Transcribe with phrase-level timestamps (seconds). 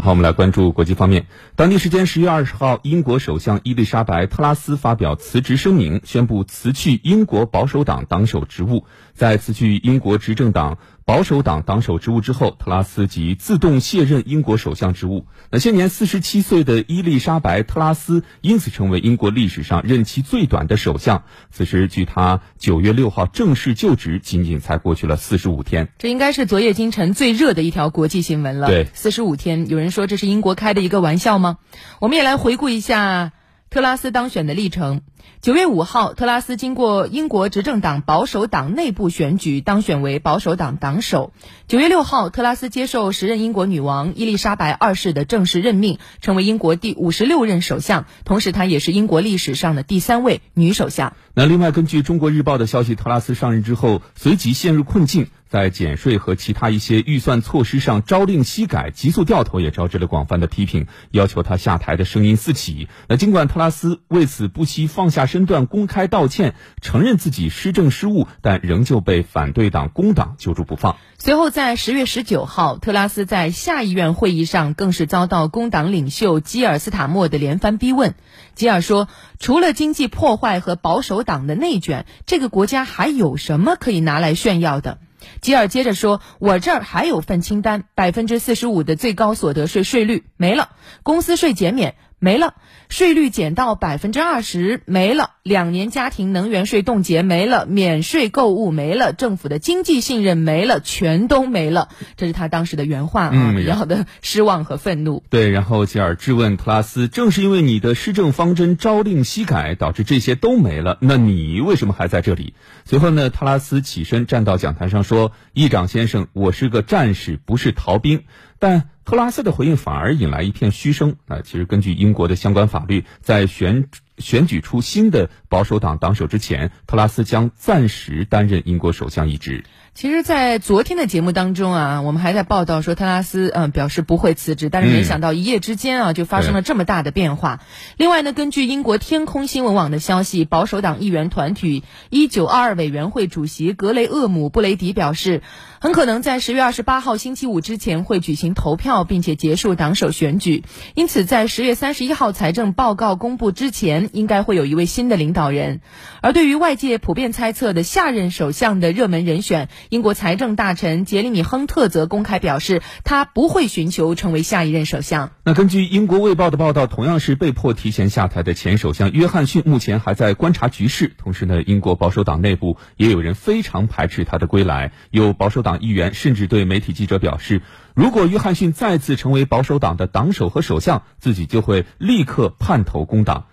[0.00, 1.26] 好，我们来关注国际方面。
[1.56, 8.86] 当地时间十月二十号，英国首相伊丽莎白·特拉斯发表辞职声明，宣布辞去英国保守党党首职务。
[9.12, 10.78] 在辞去英国执政党
[11.10, 15.26] 保守党党首职务之后，特拉斯即自动卸任英国首相职务。
[15.50, 21.24] 那现年四十七岁的伊丽莎白·特拉斯因此成为英国历史上任期最短的首相。
[21.50, 25.88] 此时，距他九月六号正式就职，仅仅才过去了四十五天。
[25.98, 28.68] 这应该是昨夜今晨最热的一条国际新闻了。
[28.68, 31.58] 对，四十五天，有人说这是英国开的一个玩笑吗？
[31.98, 33.32] 我们也来回顾一下。
[33.70, 35.02] 特拉斯当选的历程：
[35.40, 41.32] 九月五号，特拉斯经过英国执政党保守党内部选举，当选为保守党党首。
[41.68, 51.12] 九月六号，特拉斯接受时任英国女王伊丽莎白二世的正式任命，成为英国第五十六任首相，同时她也是英国历史上的第三位女首相。
[51.34, 55.28] 那另外，根据中国日报的消息，特拉斯上任之后随即陷入困境。
[55.50, 60.86] 在减税和其他一些预算措施上朝令夕改、急速掉头，也招致了广泛的批评。
[61.10, 62.88] 要求他下台的声音四起。
[63.08, 70.96] 那尽管特拉斯为此不惜放下身段公开道歉，承认自己施政失误，但仍旧被反对党工党揪住不放。
[71.18, 78.14] 随后，在十月十九号，特拉斯在下议院会议上更是遭到工党领袖基尔斯塔默的连番逼问。
[78.54, 79.08] 基尔说
[79.40, 84.98] ：“除了经济破坏和保守党的内卷，这个国家还有什么可以拿来炫耀的？”
[85.40, 90.70] 吉尔接着说：“我这儿还有份清单，百分之四十五的最高所得税税率没了，
[91.02, 92.54] 公司税减免。”没了，
[92.90, 101.88] 税率减到百分之二十没了，两年家庭能源税冻结没了，免税购物没了，政府的经济信任没了，全都没了。
[102.18, 105.24] 这是他当时的原话啊，比较的失望和愤怒。
[105.30, 112.52] 对，然后吉尔质问特拉斯：正是因为你的施政方针朝令夕改，导致这些都没了，那你为什么还在这里？
[112.84, 118.24] 随后呢，特拉斯起身站到讲台上说：“议长先生，我是个战士，不是逃兵。”
[118.60, 121.40] 但特拉斯的回应反而引来一片嘘声啊！
[121.42, 123.88] 其实根据英国的相关法律，在选
[124.20, 129.64] 选举出新的保守党党首之前，特拉斯将暂时担任英国首相一职。
[129.92, 137.60] 其实，在昨天的节目当中啊，我们还在报道说特拉斯嗯表示不会辞职，但是没想到一夜之间啊就发生了这么大的变化。
[137.96, 145.42] 另外呢，根据英国天空新闻网的消息，保守党议员团体一九二二委员会主席格雷厄姆布雷迪表示，
[145.80, 150.62] 很可能在十月二十八号星期五之前会举行投票，并且结束党首选举。
[150.94, 155.80] 因此，在十月三十一号财政报告公布之前，应该会有一位新的领导人。
[156.22, 165.30] 而对于外界普遍猜测的下任首相的热门人选，英国财政大臣杰里米·亨特则公开表示，他不会寻求成为下一任首相。
[165.44, 171.12] 那根据英国《卫报》的报道，同样是被迫提前下台的前首相约翰逊，目前还在观察局势。
[171.16, 174.92] 同时呢，英国保守党内部也有人非常排斥他的归来。
[175.10, 177.62] 有保守党议员甚至对媒体记者表示，
[177.94, 183.46] 如果约翰逊再次成为保守党的党首和首相，自己就会立刻叛投工党。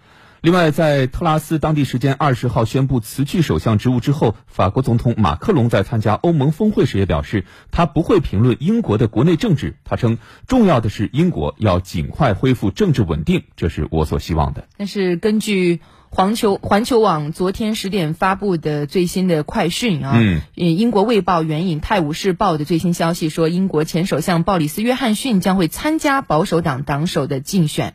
[0.48, 9.76] 另外，在特拉斯当地时间二十号宣布辞去首相职务之后，法国总统马克龙在参加欧盟峰会时也表示，他不会评论英国的国内政治。
[9.84, 14.70] 他称，重要的是英国要尽快恢复政治稳定，这是我所希望的。
[14.78, 27.94] 但是，根据环球环球网昨天十点发布的最新的快讯啊，嗯，英国卫报援引《泰晤士报》的最新消息说，英国前首相鲍里斯·约翰逊将会参加保守党党首的竞选。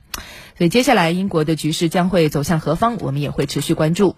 [0.56, 4.14] 所以接下来英国的局势将会走向何方，我们也会持续关注。